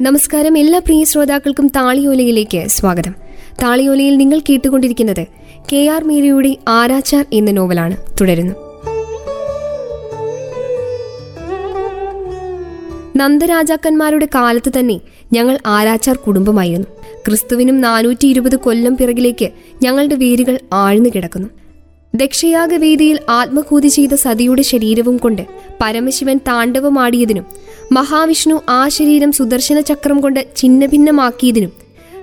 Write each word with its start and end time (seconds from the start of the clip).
നമസ്കാരം 0.00 0.58
എല്ലാ 0.58 0.78
പ്രിയ 0.78 1.04
ശ്രോതാക്കൾക്കും 1.04 1.66
താളിയോലയിലേക്ക് 1.66 2.66
സ്വാഗതം. 2.66 3.14
താളിയോലയിൽ 3.62 4.16
നിങ്ങൾ 4.16 4.38
കേട്ടുകൊണ്ടിരിക്കുന്നത് 4.38 5.26
കെ 5.72 5.86
ആർ 5.86 6.04
മീരയുടെ 6.04 6.56
ആരാച്ചാർ 6.68 7.26
എന്ന 7.32 7.50
നോവലാണ്. 7.50 7.96
തുടരുന്നു. 8.20 8.54
നന്ദരാജാക്കന്മാരുടെ 13.16 14.28
കാലത്ത് 14.34 14.72
തന്നെ 14.78 15.00
ഞങ്ങൾ 15.32 15.58
ആരാച്ചാർ 15.66 16.16
കുടുംബമായിരുന്നു. 16.16 16.86
ക്രിസ്തുവിനും 17.26 17.80
നാനൂറ്റി 17.80 18.26
ഇരുപത് 18.26 18.56
കൊല്ലം 18.56 18.96
പിറകിലേക്ക് 18.96 19.48
ഞങ്ങളുടെ 19.82 20.14
വേരുകൾ 20.14 20.58
ആഴ്ന്നു 20.72 21.08
കിടക്കുന്നു. 21.14 21.48
ദക്ഷയാഗവേദിയിൽ 22.14 23.18
ആത്മഹൂതി 23.28 23.88
ചെയ്ത 23.88 24.14
സതിയുടെ 24.14 24.62
ശരീരവും 24.62 25.16
കൊണ്ട് 25.16 25.42
പരമശിവൻ 25.80 26.40
താണ്ഡവമാടിയതിനും 26.48 27.46
മഹാവിഷ്ണു 27.92 28.62
ആ 28.68 28.88
ശരീരം 28.88 29.32
സുദർശന 29.32 29.80
ചക്രം 29.80 30.20
കൊണ്ട് 30.20 30.46
ഛിന്നഭിന്നമാക്കിയതിനും 30.56 31.72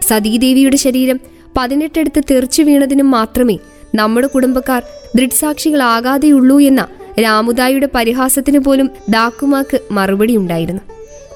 സതീദേവിയുടെ 0.02 0.76
ശരീരം 0.76 1.20
പതിനെട്ടെടുത്ത് 1.58 2.22
തെറിച്ചു 2.32 2.64
വീണതിനും 2.64 3.12
മാത്രമേ 3.12 3.60
നമ്മുടെ 3.96 4.28
കുടുംബക്കാർ 4.28 4.84
ദൃഢസാക്ഷികളാകാതെയുള്ളൂ 5.16 6.60
എന്ന 6.60 6.88
രാമുദായിയുടെ 7.20 7.90
പരിഹാസത്തിന് 7.96 8.60
പോലും 8.60 8.90
ദാക്കുമാക്ക് 9.10 9.82
മറുപടി 9.92 10.38
ഉണ്ടായിരുന്നു. 10.38 10.82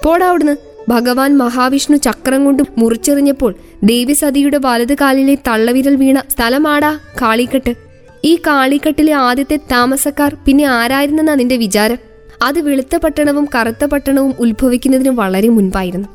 പോടാവിടുന്ന് 0.05 0.55
ഭഗവാൻ 0.90 1.38
മഹാവിഷ്ണു 1.38 1.98
ചക്രം 1.98 2.45
കൊണ്ട് 2.45 2.63
മുറിച്ചെറിഞ്ഞപ്പോൾ 2.77 3.55
ദേവി 3.84 4.13
സതിയുടെ 4.13 4.57
വലത് 4.57 4.93
കാലിലെ 4.93 5.38
തള്ളവിരൽ 5.48 5.95
വീണ 5.95 6.20
സ്ഥലമാടാ 6.20 6.99
കാളിക്കെട്ട്. 7.21 7.88
ഈ 8.26 8.36
കാളിക്കട്ടിലെ 8.36 9.14
ആദ്യത്തെ 9.14 9.55
താമസക്കാർ 9.55 10.38
പിന്നെ 10.46 10.64
ആരായിരുന്നെന്നാ 10.64 11.36
നിന്റെ 11.36 11.58
വിചാരം? 11.58 11.98
അത് 12.41 12.60
വെളുത്ത 12.62 12.96
പട്ടണവും 12.96 13.48
കറുത്ത 13.55 13.86
പട്ടണവും 13.86 14.34
ഉത്ഭവിക്കുന്നതിന് 14.40 15.10
വളരെ 15.10 15.50
മുൻപായിരുന്നു. 15.50 16.08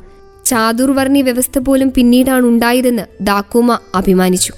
ചാതുർവർണി 0.45 1.21
വ്യവസ്ഥ 1.21 1.59
പോലും 1.59 1.91
പിന്നീടാണ് 1.95 2.45
ഉണ്ടായതെന്ന് 2.45 3.03
ദാക്കൂമ 3.21 3.79
അഭിമാനിച്ചു. 3.95 4.53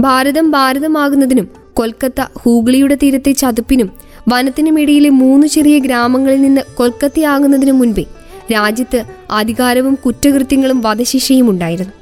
ഭാരതം 0.00 0.50
ഭാരതമാകുന്നതിനും 0.50 1.48
കൊൽക്കത്ത 1.72 2.24
ഹൂഗ്ലിയുടെ 2.38 2.94
തീരത്തെ 2.94 3.32
ചതുപ്പിനും 3.32 3.90
വനത്തിനുമിടയിലെ 4.28 5.10
മൂന്ന് 5.10 5.46
ചെറിയ 5.46 5.78
ഗ്രാമങ്ങളിൽ 5.78 6.42
നിന്ന് 6.42 6.60
കൊൽക്കത്തയാകുന്നതിനു 6.74 7.72
മുൻപേ 7.72 8.04
രാജ്യത്ത് 8.52 9.04
അധികാരവും 9.30 9.94
കുറ്റകൃത്യങ്ങളും 9.94 10.80
വധശിക്ഷയും 10.80 11.50
ഉണ്ടായിരുന്നു. 11.50 11.92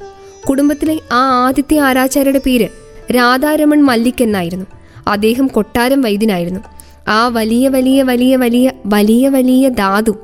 കുടുംബത്തിലെ 0.48 1.00
ആ 1.12 1.46
ആദ്യത്തെ 1.46 1.78
ആരാചാര്യയുടെ 1.78 2.40
പേര് 2.46 2.68
രാധാരമൺ 3.16 3.84
മല്ലിക് 3.84 4.22
എന്നായിരുന്നു. 4.22 4.66
അദ്ദേഹം 5.08 5.46
കൊട്ടാരം 5.46 6.02
വൈദ്യനായിരുന്നു. 6.02 6.60
ആ 7.08 7.28
വലിയ 7.28 7.68
വലിയ 7.68 8.02
വലിയ 8.02 8.36
വലിയ 8.36 8.72
വലിയ 8.86 9.28
വലിയ 9.28 9.68
ധാതു 9.68 10.16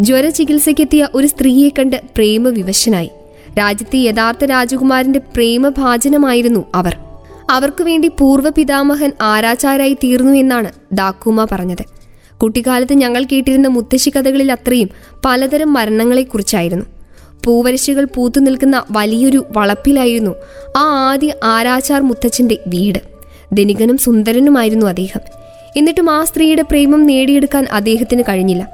ജ്വര 0.00 0.28
ചികിത്സയ്ക്കെത്തിയ 0.28 1.08
ഒരു 1.14 1.26
സ്ത്രീയെ 1.26 1.68
കണ്ട് 1.68 1.96
പ്രേമവിവശനായി. 1.96 3.10
രാജ്യത്തെ 3.58 3.98
യഥാർത്ഥ 3.98 4.44
രാജകുമാരന്റെ 4.44 5.18
പ്രേമഭാജനമായിരുന്നു 5.18 6.64
അവർ. 6.74 6.96
അവർക്കു 7.50 7.84
വേണ്ടി 7.84 8.08
പൂർവപിതാമഹൻ 8.08 9.12
ആരാചാരായി 9.20 9.94
തീർന്നു 9.94 10.32
എന്നാണ് 10.32 10.72
ദാക്കൂമ 10.92 11.44
പറഞ്ഞത്. 11.44 11.84
കുട്ടിക്കാലത്ത് 12.38 12.94
ഞങ്ങൾ 12.94 13.24
കേട്ടിരുന്ന 13.24 13.68
മുത്തശ്ശി 13.68 14.10
കഥകളിൽ 14.10 14.52
അത്രയും 14.52 14.90
പലതരം 15.24 15.72
മരണങ്ങളെക്കുറിച്ചായിരുന്നു. 15.72 16.84
പൂവരശികൾ 17.44 18.04
പൂത്തു 18.04 18.40
നിൽക്കുന്ന 18.40 18.82
വലിയൊരു 18.90 19.46
വളപ്പിലായിരുന്നു 19.56 20.30
ആ 20.76 21.10
ആദ്യ 21.12 21.34
ആരാച്ചാർ 21.44 22.00
മുത്തച്ഛന്റെ 22.00 22.58
വീട്. 22.66 23.13
ധനികനും 23.54 23.98
സുന്ദരനുമായിരുന്നു 23.98 24.86
അദ്ദേഹം. 24.86 25.20
എന്നിട്ടും 25.76 26.10
ആ 26.10 26.24
സ്ത്രീയുടെ 26.24 26.62
പ്രേമം 26.62 27.06
നേടിയെടുക്കാൻ 27.06 27.66
അദ്ദേഹത്തിന് 27.72 28.22
കഴിഞ്ഞില്ല. 28.28 28.68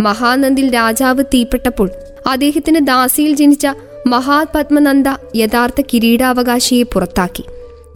മഹാനന്ദിൽ 0.00 0.74
രാജാവ് 0.74 1.24
തീപ്പെട്ടപ്പോൾ 1.24 1.90
അദ്ദേഹത്തിന് 2.30 2.86
ദാസിയിൽ 2.86 3.36
ജനിച്ച 3.36 3.66
മഹാപത്മനന്ദ 4.06 5.08
യഥാർത്ഥ 5.36 5.82
കിരീടാവകാശിയെ 5.94 6.82
പുറത്താക്കി. 6.82 7.44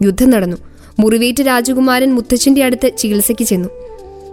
യുദ്ധം 0.03 0.29
നടന്നു. 0.29 0.57
മുറിവേറ്റ് 0.99 1.47
രാജകുമാരൻ 1.47 2.13
മുത്തച്ഛന്റെ 2.13 2.63
അടുത്ത് 2.63 2.91
ചികിത്സയ്ക്ക് 2.97 3.43
ചെന്നു. 3.43 3.69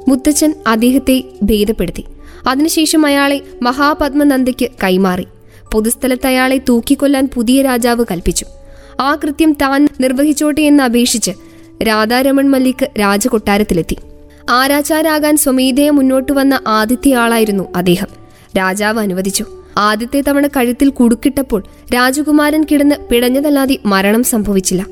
മുത്തച്ഛൻ 0.09 0.55
അദ്ദേഹത്തെ 0.67 1.23
ഭേദപ്പെടുത്തി. 1.43 2.05
അതിനുശേഷം 2.49 3.07
അയാളെ 3.07 3.41
മഹാപത്മനന്ദയ്ക്ക് 3.63 4.69
കൈമാറി. 4.83 5.27
പൊതുസ്ഥലത്ത് 5.73 6.27
അയാളെ 6.27 6.61
തൂക്കിക്കൊല്ലാൻ 6.69 7.29
പുതിയ 7.35 7.63
രാജാവ് 7.63 8.05
കൽപ്പിച്ചു. 8.11 8.47
ആ 9.01 9.15
കൃത്യം 9.15 9.53
താൻ 9.53 9.89
നിർവഹിച്ചോട്ടെ 10.01 10.61
എന്ന് 10.61 10.85
അപേക്ഷിച്ച് 10.85 11.31
രാധാരമൺ 11.83 12.51
മല്ലിക് 12.51 12.89
രാജകൊട്ടാരത്തിലെത്തി. 13.01 13.97
ആരാചാരാകാൻ 14.51 15.37
സ്വമേധയെ 15.37 15.91
മുന്നോട്ട് 15.91 16.33
വന്ന 16.33 16.61
ആദിത്യയാളായിരുന്നു 16.67 17.65
അദ്ദേഹം. 17.77 18.07
രാജാവ് 18.59 19.01
അനുവദിച്ചു. 19.01 19.45
ആദ്യത്തെ 19.77 20.21
തവണ 20.21 20.47
കഴുത്തിൽ 20.47 20.89
കുടുക്കിട്ടപ്പോൾ 20.89 21.65
രാജകുമാരൻ 21.95 22.67
കിടന്ന് 22.73 22.95
പിടഞ്ഞതല്ലാതെ 23.11 23.79
മരണം 23.87 24.23
സംഭവിച്ചില്ല. 24.23 24.87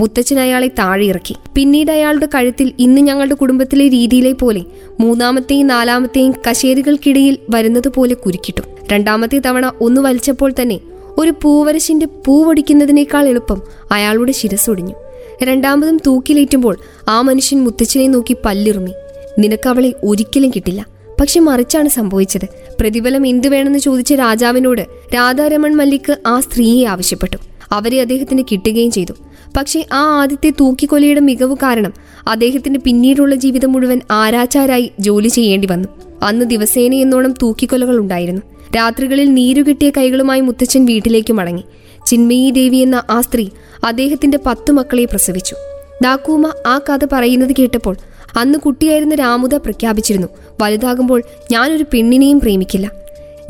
മുത്തച്ഛൻ 0.00 0.40
അയാളെ 0.40 0.68
താഴെ 0.68 1.04
ഇറക്കി 1.04 1.34
പിന്നീട് 1.54 1.92
അയാളുടെ 1.92 2.28
കഴുത്തിൽ 2.34 2.72
ഇന്ന് 2.78 3.00
ഞങ്ങളുടെ 3.00 3.34
കുടുംബത്തിലെ 3.34 3.88
രീതിയിലെ 3.88 4.32
പോലെ 4.32 4.64
മൂന്നാമത്തെയും 5.00 5.66
നാലാമത്തെയും 5.66 6.34
കശേരികൾക്കിടയിൽ 6.50 7.38
വരുന്നത് 7.50 7.88
പോലെ 7.88 8.14
കുരുക്കിട്ടു 8.14 8.62
രണ്ടാമത്തെ 8.92 9.38
തവണ 9.38 9.72
ഒന്ന് 9.80 10.00
വലിച്ചപ്പോൾ 10.00 10.52
തന്നെ 10.62 10.80
ഒരു 11.18 11.32
പൂവരശിന്റെ 11.42 12.06
പൂവടിക്കുന്നതിനേക്കാൾ 12.06 13.28
എളുപ്പം 13.28 13.62
അയാളുടെ 13.92 14.32
ശിരസൊടിഞ്ഞു 14.32 14.94
രണ്ടാമതും 15.42 16.00
തൂക്കിലേറ്റുമ്പോൾ 16.06 16.76
ആ 17.08 17.20
മനുഷ്യൻ 17.20 17.64
മുത്തച്ഛനെ 17.64 18.06
നോക്കി 18.06 18.36
പല്ലിറുമി. 18.44 18.90
നിനക്ക് 19.38 19.68
അവളെ 19.68 19.92
ഒരിക്കലും 20.04 20.50
കിട്ടില്ല. 20.50 20.86
പക്ഷെ 21.20 21.40
മറിച്ചാണ് 21.40 21.88
സംഭവിച്ചത്. 21.88 22.48
പ്രതിഫലം 22.80 23.26
എന്തു 23.26 23.48
വേണമെന്ന് 23.48 23.78
ചോദിച്ച 23.78 24.14
രാജാവിനോട് 24.14 24.86
രാധാരമൺ 25.14 25.76
മല്ലിക്ക് 25.76 26.16
ആ 26.26 26.40
സ്ത്രീയെ 26.40 26.86
ആവശ്യപ്പെട്ടു. 26.86 27.36
അവരെ 27.72 28.00
അദ്ദേഹത്തിന് 28.00 28.42
കിട്ടുകയും 28.52 28.90
ചെയ്തു. 28.90 29.12
പക്ഷേ 29.56 29.84
ആ 29.92 30.20
ആദ്യത്തെ 30.22 30.52
തൂക്കിക്കൊലയുടെ 30.60 31.20
മികവ് 31.20 31.56
കാരണം 31.56 31.92
അദ്ദേഹത്തിന് 32.28 32.78
പിന്നീടുള്ള 32.78 33.34
ജീവിതം 33.34 33.72
മുഴുവൻ 33.72 34.00
ആരാച്ചാരായി 34.10 34.90
ജോലി 35.00 35.28
ചെയ്യേണ്ടി 35.28 35.68
വന്നു. 35.70 35.88
അന്ന് 36.22 36.44
ദിവസേന 36.44 36.94
എന്നോണം 36.94 37.34
തൂക്കിക്കൊലകൾ 37.42 37.98
ഉണ്ടായിരുന്നു. 37.98 38.42
രാത്രികളിൽ 38.76 39.34
നീരുകിട്ടിയ 39.34 39.90
കൈകളുമായി 39.90 40.40
മുത്തച്ഛൻ 40.40 40.86
വീട്ടിലേക്ക് 40.86 41.32
മടങ്ങി. 41.32 41.64
ചിന്മയി 42.06 42.50
ദേവി 42.50 42.76
എന്ന 42.76 43.02
ആ 43.10 43.20
സ്ത്രീ 43.20 43.48
അദ്ദേഹത്തിന്റെ 43.84 44.38
പത്തു 44.46 44.72
മക്കളെ 44.72 45.04
പ്രസവിച്ചു. 45.04 45.54
ദാക്കൂമ 46.02 46.52
ആ 46.66 46.78
കഥ 46.78 47.04
പറയുന്നത് 47.12 47.52
കേട്ടപ്പോൾ 47.58 47.96
അന്ന് 48.36 48.58
കുട്ടിയായിരുന്ന 48.58 49.14
രാമുദ 49.14 49.54
പ്രഖ്യാപിച്ചിരുന്നു 49.54 50.28
വലുതാകുമ്പോൾ 50.62 51.22
ഞാനൊരു 51.52 51.84
പെണ്ണിനെയും 51.94 52.40
പ്രേമിക്കില്ല. 52.40 52.90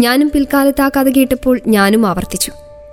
ഞാനും 0.01 0.31
പിൽക്കാലത്ത് 0.35 0.83
ആ 0.83 0.89
കഥ 0.89 1.09
കേട്ടപ്പോൾ 1.09 1.61
ഞാനും 1.67 2.07
ആവർത്തിച്ചു. 2.07 2.53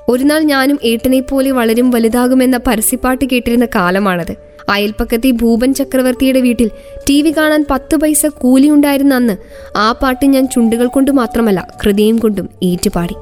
ഒരു 0.10 0.24
നാൾ 0.24 0.40
ഞാനും 0.40 0.80
ഏട്ടനെ 0.84 1.20
പോലെ 1.20 1.52
വളരും 1.52 1.92
വലുതാകുമെന്ന 1.92 2.58
പരസ്യപ്പാട്ട് 2.68 3.26
കേട്ടിരുന്ന 3.26 3.66
കാലമാണത്. 3.66 4.36
അയൽപ്പക്കത്തെ 4.70 5.32
ഭൂപൻ 5.32 5.74
ചക്രവർത്തിയുടെ 5.74 6.40
വീട്ടിൽ 6.40 6.72
ടി 7.10 7.22
വി 7.22 7.32
കാണാൻ 7.32 7.66
പത്ത് 7.70 7.96
പൈസ 7.96 8.26
കൂലിയുണ്ടായിരുന്ന 8.26 9.14
അന്ന് 9.16 9.38
ആ 9.78 9.92
പാട്ട് 9.92 10.26
ഞാൻ 10.26 10.48
ചുണ്ടുകൾ 10.48 10.88
കൊണ്ട് 10.88 11.12
മാത്രമല്ല 11.12 11.68
ഹൃദയം 11.84 12.18
കൊണ്ടും 12.18 12.50
ഏറ്റുപാടി. 12.64 13.16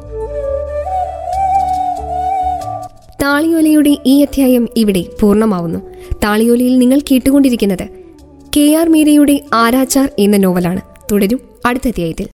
താളിയോലയുടെ 3.21 3.97
ഈ 4.05 4.21
അധ്യായം 4.21 4.69
ഇവിടെ 4.77 5.03
പൂർണമാവുന്നു. 5.19 5.79
താളിയോലയിൽ 6.23 6.77
നിങ്ങൾ 6.77 6.99
കേട്ടുകൊണ്ടിരിക്കുന്നത് 6.99 7.87
കെ 8.57 8.75
ആർ 8.75 8.89
മീരയുടെ 8.89 9.41
ആരാച്ചാർ 9.53 10.09
എന്ന 10.19 10.37
നോവലാണ്. 10.37 10.81
തുടരും 11.11 11.39
അടുത്ത 11.65 11.87
അധ്യായത്തിൽ. 11.87 12.27